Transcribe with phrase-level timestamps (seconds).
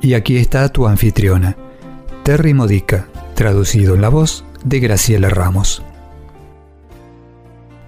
[0.00, 1.56] Y aquí está tu anfitriona,
[2.22, 5.82] Terry Modica, traducido en la voz de Graciela Ramos.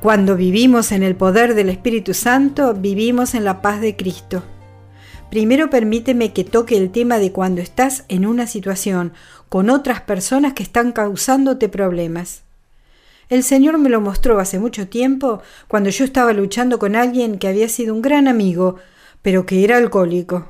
[0.00, 4.42] Cuando vivimos en el poder del Espíritu Santo, vivimos en la paz de Cristo.
[5.30, 9.12] Primero permíteme que toque el tema de cuando estás en una situación
[9.48, 12.42] con otras personas que están causándote problemas.
[13.28, 17.46] El Señor me lo mostró hace mucho tiempo cuando yo estaba luchando con alguien que
[17.46, 18.76] había sido un gran amigo,
[19.22, 20.48] pero que era alcohólico.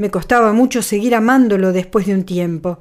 [0.00, 2.78] Me costaba mucho seguir amándolo después de un tiempo.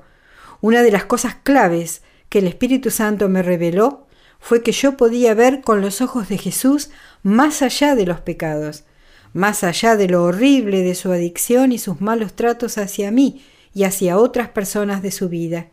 [0.61, 4.07] Una de las cosas claves que el Espíritu Santo me reveló
[4.39, 8.85] fue que yo podía ver con los ojos de Jesús más allá de los pecados,
[9.33, 13.83] más allá de lo horrible de su adicción y sus malos tratos hacia mí y
[13.83, 15.67] hacia otras personas de su vida.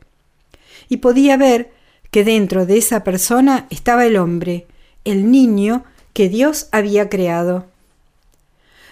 [0.88, 1.70] Y podía ver
[2.10, 4.66] que dentro de esa persona estaba el hombre,
[5.04, 7.66] el niño que Dios había creado.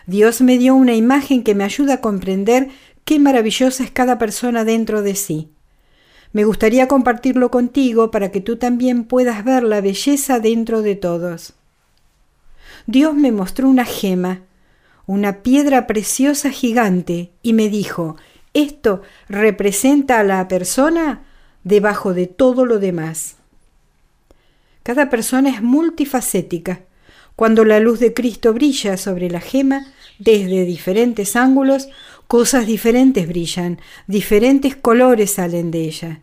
[0.06, 2.68] Dios me dio una imagen que me ayuda a comprender
[3.04, 5.48] qué maravillosa es cada persona dentro de sí.
[6.32, 11.54] Me gustaría compartirlo contigo para que tú también puedas ver la belleza dentro de todos.
[12.86, 14.42] Dios me mostró una gema,
[15.06, 18.16] una piedra preciosa gigante, y me dijo,
[18.52, 21.22] esto representa a la persona
[21.62, 23.36] debajo de todo lo demás.
[24.82, 26.82] Cada persona es multifacética.
[27.36, 29.86] Cuando la luz de Cristo brilla sobre la gema,
[30.18, 31.88] desde diferentes ángulos,
[32.26, 36.20] cosas diferentes brillan, diferentes colores salen de ella.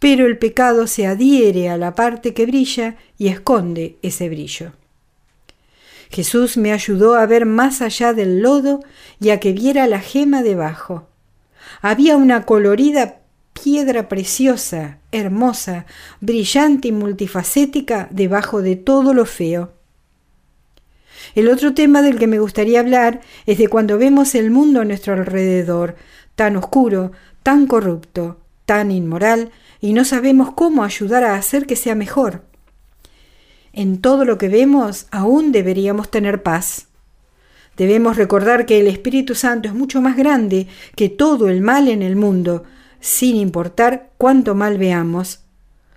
[0.00, 4.72] Pero el pecado se adhiere a la parte que brilla y esconde ese brillo.
[6.10, 8.80] Jesús me ayudó a ver más allá del lodo
[9.20, 11.08] y a que viera la gema debajo.
[11.82, 13.20] Había una colorida
[13.52, 15.86] piedra preciosa, hermosa,
[16.20, 19.72] brillante y multifacética debajo de todo lo feo.
[21.34, 24.84] El otro tema del que me gustaría hablar es de cuando vemos el mundo a
[24.84, 25.96] nuestro alrededor,
[26.34, 29.50] tan oscuro, tan corrupto, tan inmoral,
[29.80, 32.42] y no sabemos cómo ayudar a hacer que sea mejor.
[33.72, 36.88] En todo lo que vemos aún deberíamos tener paz.
[37.76, 42.02] Debemos recordar que el Espíritu Santo es mucho más grande que todo el mal en
[42.02, 42.64] el mundo,
[43.00, 45.40] sin importar cuánto mal veamos.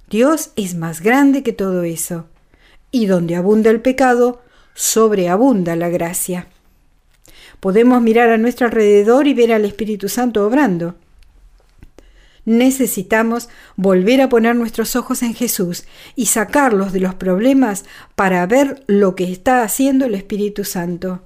[0.09, 2.25] Dios es más grande que todo eso.
[2.91, 4.41] Y donde abunda el pecado,
[4.79, 6.47] sobreabunda la gracia.
[7.59, 10.95] Podemos mirar a nuestro alrededor y ver al Espíritu Santo obrando.
[12.45, 15.83] Necesitamos volver a poner nuestros ojos en Jesús
[16.15, 17.83] y sacarlos de los problemas
[18.15, 21.23] para ver lo que está haciendo el Espíritu Santo.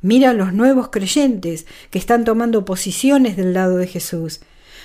[0.00, 4.40] Mira a los nuevos creyentes que están tomando posiciones del lado de Jesús.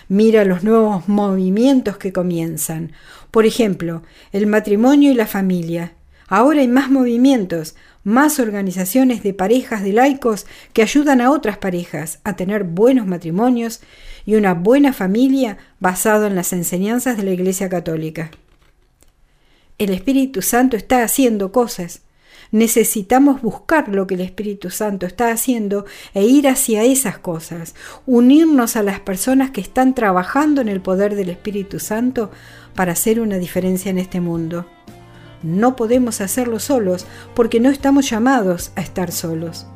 [0.07, 2.91] Mira los nuevos movimientos que comienzan.
[3.29, 5.93] Por ejemplo, el matrimonio y la familia.
[6.29, 12.19] Ahora hay más movimientos, más organizaciones de parejas de laicos que ayudan a otras parejas
[12.23, 13.81] a tener buenos matrimonios
[14.25, 18.31] y una buena familia basado en las enseñanzas de la Iglesia Católica.
[19.77, 22.03] El Espíritu Santo está haciendo cosas
[22.51, 25.85] Necesitamos buscar lo que el Espíritu Santo está haciendo
[26.15, 27.75] e ir hacia esas cosas,
[28.07, 32.31] unirnos a las personas que están trabajando en el poder del Espíritu Santo
[32.73, 34.65] para hacer una diferencia en este mundo.
[35.43, 39.67] No podemos hacerlo solos porque no estamos llamados a estar solos.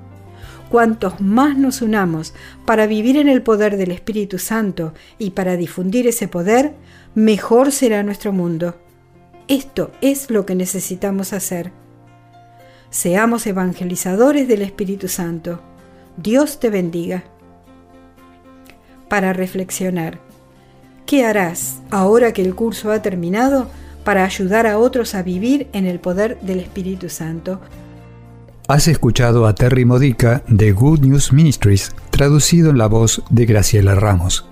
[0.69, 2.33] Cuantos más nos unamos
[2.65, 6.73] para vivir en el poder del Espíritu Santo y para difundir ese poder,
[7.13, 8.75] mejor será nuestro mundo.
[9.47, 11.71] Esto es lo que necesitamos hacer.
[12.89, 15.61] Seamos evangelizadores del Espíritu Santo.
[16.17, 17.23] Dios te bendiga.
[19.09, 20.19] Para reflexionar,
[21.05, 23.69] ¿qué harás ahora que el curso ha terminado
[24.03, 27.59] para ayudar a otros a vivir en el poder del Espíritu Santo?
[28.67, 33.95] Has escuchado a Terry Modica de Good News Ministries, traducido en la voz de Graciela
[33.95, 34.45] Ramos.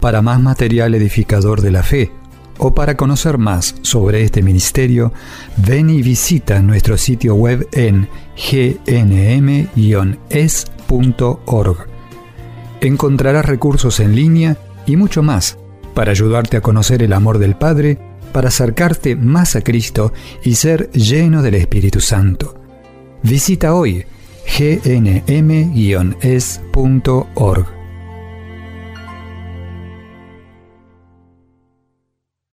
[0.00, 2.10] Para más material edificador de la fe,
[2.58, 5.12] o para conocer más sobre este ministerio,
[5.56, 9.66] ven y visita nuestro sitio web en gnm-es.org.
[12.80, 14.56] Encontrarás recursos en línea
[14.86, 15.58] y mucho más
[15.94, 17.98] para ayudarte a conocer el amor del Padre,
[18.34, 22.56] para acercarte más a Cristo y ser lleno del Espíritu Santo.
[23.22, 24.04] Visita hoy
[24.58, 25.44] gnm-es.org.